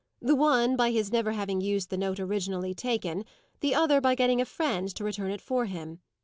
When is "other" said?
3.75-4.01